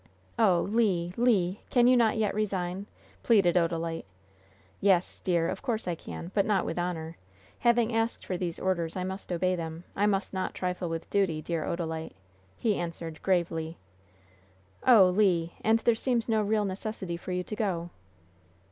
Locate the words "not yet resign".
1.95-2.87